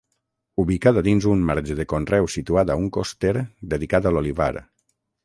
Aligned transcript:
Ubicada 0.61 1.01
dins 1.07 1.27
un 1.33 1.43
marge 1.49 1.77
de 1.79 1.85
conreu 1.93 2.29
situat 2.37 2.71
a 2.71 2.79
un 2.85 2.87
coster 2.97 3.35
dedicat 3.75 4.09
a 4.09 4.15
l'olivar. 4.17 4.49